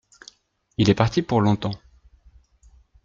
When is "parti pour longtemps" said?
0.95-1.79